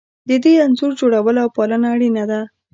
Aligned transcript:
د 0.29 0.31
دې 0.43 0.53
انځور 0.65 0.91
جوړول 0.99 1.35
او 1.43 1.49
پالنه 1.55 1.87
اړینه 1.95 2.23
ده. 2.31 2.41